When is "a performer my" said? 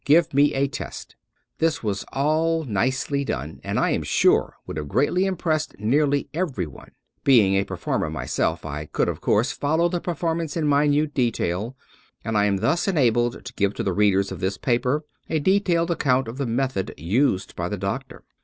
7.53-8.25